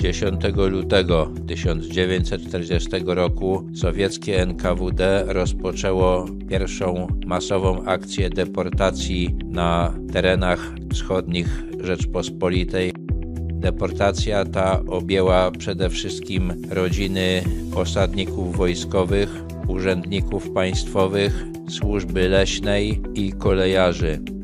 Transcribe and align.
10 0.00 0.40
lutego 0.70 1.30
1940 1.46 2.88
roku 3.06 3.64
sowieckie 3.74 4.42
NKWD 4.42 5.24
rozpoczęło 5.26 6.26
pierwszą 6.48 7.06
masową 7.26 7.84
akcję 7.84 8.30
deportacji 8.30 9.36
na 9.44 9.94
terenach 10.12 10.74
wschodnich 10.92 11.62
Rzeczpospolitej. 11.80 12.92
Deportacja 13.52 14.44
ta 14.44 14.82
objęła 14.86 15.50
przede 15.50 15.90
wszystkim 15.90 16.52
rodziny 16.70 17.42
osadników 17.74 18.56
wojskowych, 18.56 19.42
urzędników 19.68 20.50
państwowych, 20.50 21.44
służby 21.68 22.28
leśnej 22.28 23.02
i 23.14 23.32
kolejarzy. 23.32 24.39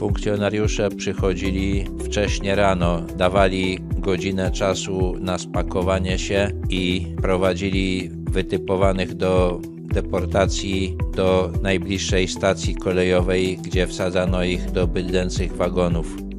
Funkcjonariusze 0.00 0.88
przychodzili 0.90 1.84
wcześnie 2.04 2.54
rano, 2.54 3.00
dawali 3.00 3.78
godzinę 3.98 4.50
czasu 4.50 5.16
na 5.18 5.38
spakowanie 5.38 6.18
się 6.18 6.50
i 6.70 7.06
prowadzili 7.22 8.10
wytypowanych 8.12 9.14
do 9.14 9.60
deportacji 9.64 10.96
do 11.16 11.52
najbliższej 11.62 12.28
stacji 12.28 12.74
kolejowej, 12.74 13.58
gdzie 13.62 13.86
wsadzano 13.86 14.44
ich 14.44 14.70
do 14.70 14.86
bydlęcych 14.86 15.56
wagonów. 15.56 16.29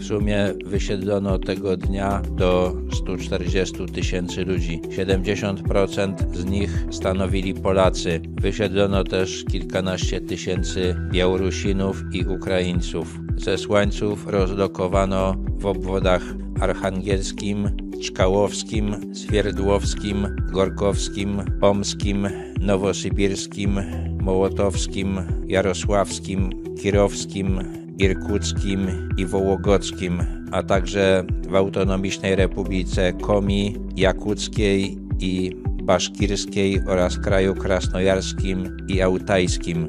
W 0.00 0.04
sumie 0.04 0.54
wysiedlono 0.64 1.38
tego 1.38 1.76
dnia 1.76 2.22
do 2.36 2.76
140 2.92 3.86
tysięcy 3.86 4.44
ludzi. 4.44 4.80
70% 4.88 6.34
z 6.34 6.44
nich 6.44 6.86
stanowili 6.90 7.54
Polacy. 7.54 8.20
Wysiedlono 8.40 9.04
też 9.04 9.44
kilkanaście 9.44 10.20
tysięcy 10.20 10.96
Białorusinów 11.10 12.02
i 12.12 12.26
Ukraińców. 12.26 13.18
Zesłańców 13.36 14.26
rozlokowano 14.26 15.34
w 15.58 15.66
obwodach 15.66 16.22
archangelskim, 16.60 17.68
czkałowskim, 18.02 19.14
swierdłowskim, 19.14 20.36
gorkowskim, 20.52 21.42
pomskim, 21.60 22.28
nowosybirskim, 22.60 23.80
mołotowskim, 24.20 25.18
jarosławskim, 25.46 26.50
kirowskim, 26.82 27.79
irkuckim 28.00 29.08
i 29.16 29.26
wołogodzkim, 29.26 30.22
a 30.52 30.62
także 30.62 31.24
w 31.48 31.54
autonomicznej 31.54 32.36
Republice 32.36 33.12
Komi, 33.12 33.76
Jakuckiej 33.96 34.98
i 35.20 35.56
Baszkirskiej 35.82 36.80
oraz 36.86 37.18
kraju 37.18 37.54
krasnojarskim 37.54 38.76
i 38.88 39.00
autajskim. 39.00 39.88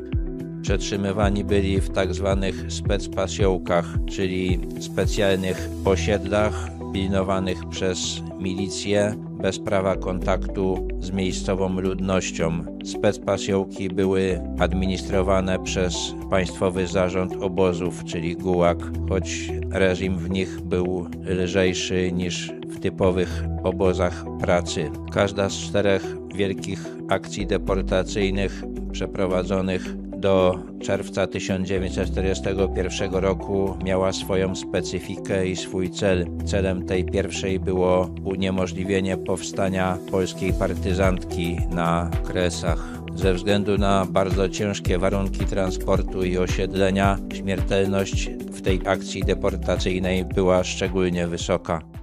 Przetrzymywani 0.62 1.44
byli 1.44 1.81
w 1.81 1.90
tak 1.90 2.14
zwanych 2.14 2.66
specpasiołkach, 2.70 3.86
czyli 4.09 4.59
specjalnych 4.80 5.70
osiedlach 5.86 6.70
pilnowanych 6.94 7.70
przez 7.70 8.22
milicję 8.40 9.16
bez 9.42 9.59
prawa 9.59 9.95
kontaktu 9.95 10.88
z 11.00 11.11
miejscową 11.11 11.80
ludnością. 11.80 12.64
Specpasiołki 12.86 13.89
były 13.89 14.42
administrowane 14.59 15.59
przez 15.59 15.95
Państwowy 16.30 16.88
Zarząd 16.88 17.34
Obozów, 17.34 18.03
czyli 18.06 18.36
GUłag, 18.36 18.78
choć 19.09 19.52
reżim 19.72 20.17
w 20.17 20.30
nich 20.30 20.62
był 20.62 21.06
lżejszy 21.25 22.12
niż 22.12 22.52
w 22.67 22.80
typowych 22.80 23.44
obozach 23.64 24.25
pracy. 24.42 24.92
Każda 25.12 25.50
z 25.50 25.53
czterech 25.53 26.16
wielkich 26.36 26.86
akcji 27.09 27.47
deportacyjnych 27.47 28.64
przeprowadzonych 28.92 29.95
do 30.22 30.60
czerwca 30.82 31.28
1941 31.28 33.14
roku 33.14 33.78
miała 33.84 34.14
swoją 34.14 34.56
specyfikę 34.56 35.48
i 35.48 35.56
swój 35.56 35.90
cel. 35.90 36.28
Celem 36.46 36.86
tej 36.86 37.06
pierwszej 37.06 37.60
było 37.60 38.10
uniemożliwienie 38.24 39.18
powstania 39.18 39.98
polskiej 40.12 40.54
partyzantki 40.54 41.58
na 41.70 42.10
Kresach. 42.24 43.02
Ze 43.16 43.34
względu 43.34 43.78
na 43.78 44.06
bardzo 44.10 44.50
ciężkie 44.50 44.98
warunki 44.98 45.46
transportu 45.46 46.24
i 46.24 46.38
osiedlenia, 46.38 47.18
śmiertelność 47.34 48.30
w 48.52 48.62
tej 48.62 48.81
akcji 48.86 49.24
deportacyjnej 49.24 50.26
była 50.26 50.64
szczególnie 50.64 51.28
wysoka. 51.28 52.00